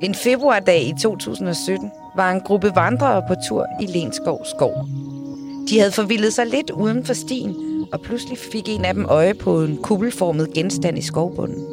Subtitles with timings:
[0.00, 4.88] En februardag i 2017 var en gruppe vandrere på tur i Lenskov skov.
[5.68, 7.56] De havde forvildet sig lidt uden for stien,
[7.92, 11.66] og pludselig fik en af dem øje på en kuppelformet genstand i skovbunden.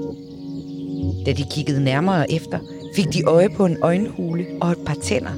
[1.26, 2.60] Da de kiggede nærmere efter,
[2.96, 5.32] fik de øje på en øjenhule og et par tænder.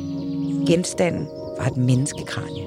[0.67, 1.27] Genstanden
[1.57, 2.65] var et menneskekranie.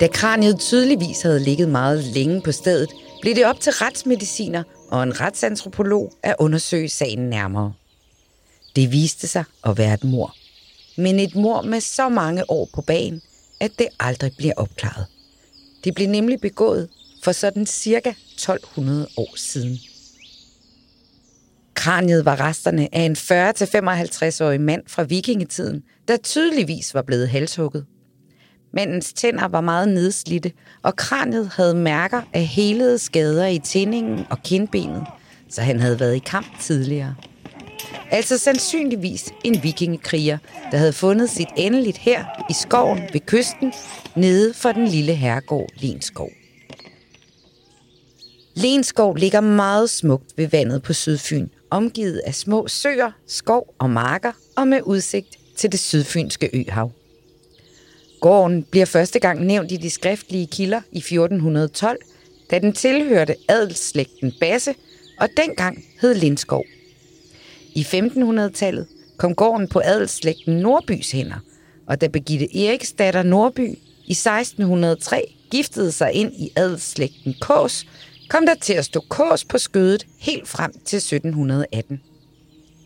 [0.00, 2.90] Da kraniet tydeligvis havde ligget meget længe på stedet,
[3.20, 4.62] blev det op til retsmediciner
[4.94, 7.72] og en retsantropolog at undersøge sagen nærmere.
[8.76, 10.34] Det viste sig at være et mor.
[10.96, 13.22] Men et mor med så mange år på banen,
[13.60, 15.06] at det aldrig bliver opklaret.
[15.84, 16.88] Det blev nemlig begået
[17.24, 19.78] for sådan cirka 1200 år siden.
[21.74, 27.86] Kraniet var resterne af en 40-55-årig mand fra vikingetiden, der tydeligvis var blevet halshugget.
[28.76, 30.52] Mændens tænder var meget nedslidte,
[30.82, 35.04] og kraniet havde mærker af helede skader i tændingen og kindbenet,
[35.48, 37.14] så han havde været i kamp tidligere.
[38.10, 40.38] Altså sandsynligvis en vikingekriger,
[40.70, 43.72] der havde fundet sit endeligt her i skoven ved kysten,
[44.16, 46.30] nede for den lille herregård Lenskov.
[48.54, 54.32] Lenskov ligger meget smukt ved vandet på Sydfyn, omgivet af små søer, skov og marker
[54.56, 56.92] og med udsigt til det sydfynske øhav.
[58.24, 61.98] Gården bliver første gang nævnt i de skriftlige kilder i 1412,
[62.50, 64.74] da den tilhørte adelsslægten Basse,
[65.20, 66.64] og dengang hed Lindskov.
[67.74, 71.38] I 1500-tallet kom gården på adelsslægten Nordbys hænder,
[71.86, 77.86] og da Begitte Eriksdatter Nordby i 1603 giftede sig ind i adelsslægten Kås,
[78.30, 82.00] kom der til at stå Kås på skødet helt frem til 1718.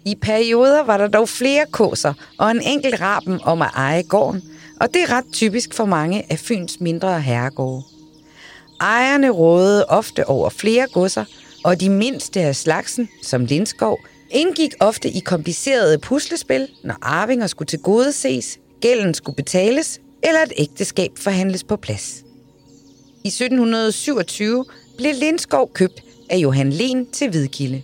[0.04, 4.42] I perioder var der dog flere kåser og en enkelt raben om at eje gården,
[4.80, 7.82] og det er ret typisk for mange af Fyns mindre herregårde.
[8.80, 11.24] Ejerne rådede ofte over flere godser,
[11.64, 13.98] og de mindste af slagsen, som Lindskov,
[14.30, 20.40] indgik ofte i komplicerede puslespil, når arvinger skulle til gode ses, gælden skulle betales, eller
[20.40, 22.24] et ægteskab forhandles på plads.
[23.24, 24.64] I 1727
[24.96, 27.82] blev Lindskov købt af Johan Len til Hvidkilde.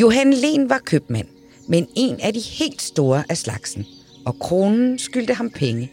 [0.00, 1.26] Johan Len var købmand,
[1.68, 3.86] men en af de helt store af slagsen,
[4.26, 5.92] og kronen skyldte ham penge.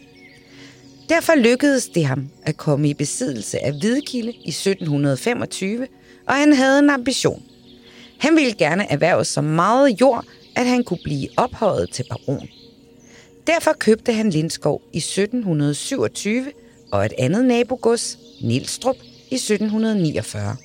[1.08, 5.86] Derfor lykkedes det ham at komme i besiddelse af Hvidkilde i 1725,
[6.26, 7.42] og han havde en ambition.
[8.18, 10.24] Han ville gerne erhverve så meget jord,
[10.56, 12.48] at han kunne blive ophøjet til baron.
[13.46, 16.46] Derfor købte han Lindskov i 1727
[16.92, 18.96] og et andet nabogods, Nilstrup,
[19.30, 20.56] i 1749.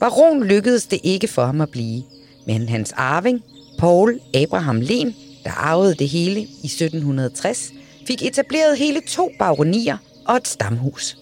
[0.00, 2.02] Baron lykkedes det ikke for ham at blive,
[2.48, 3.42] men hans arving,
[3.78, 7.72] Paul Abraham Len, der arvede det hele i 1760,
[8.06, 11.18] fik etableret hele to baronier og et stamhus.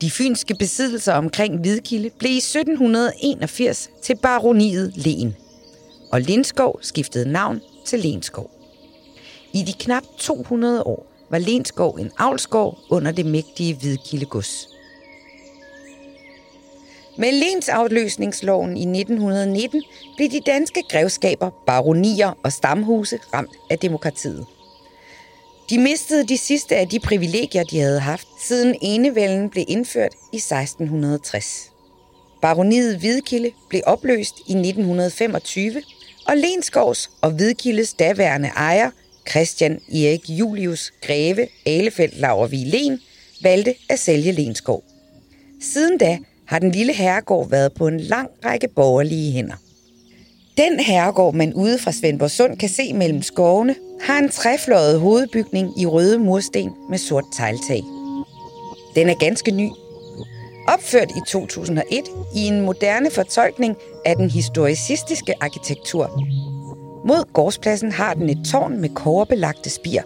[0.00, 5.36] De fynske besiddelser omkring Hvidkilde blev i 1781 til baroniet Len,
[6.12, 8.50] og Lindskov skiftede navn til Lenskov.
[9.52, 14.75] I de knap 200 år var Lenskov en avlsgård under det mægtige Hvidkilde gods.
[17.18, 19.82] Med lensafløsningsloven i 1919
[20.16, 24.46] blev de danske grevskaber, baronier og stamhuse ramt af demokratiet.
[25.70, 30.36] De mistede de sidste af de privilegier, de havde haft, siden enevælden blev indført i
[30.36, 31.70] 1660.
[32.42, 35.82] Baroniet Hvidkilde blev opløst i 1925,
[36.26, 38.90] og Lenskovs og Hvidkildes daværende ejer,
[39.30, 43.00] Christian Erik Julius Greve Alefeldt Laurvig Len,
[43.42, 44.84] valgte at sælge Lenskov.
[45.60, 49.54] Siden da har den lille herregård været på en lang række borgerlige hænder.
[50.56, 55.80] Den herregård, man ude fra Svendborg Sund kan se mellem skovene, har en træfløjet hovedbygning
[55.80, 57.82] i røde mursten med sort tegltag.
[58.94, 59.68] Den er ganske ny.
[60.68, 66.22] Opført i 2001 i en moderne fortolkning af den historicistiske arkitektur.
[67.08, 70.02] Mod gårdspladsen har den et tårn med kårebelagte spir,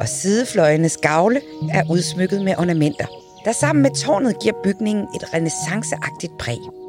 [0.00, 1.40] og sidefløjenes gavle
[1.72, 3.06] er udsmykket med ornamenter,
[3.44, 6.81] der sammen med tårnet giver bygningen et renaissanceagtigt præg.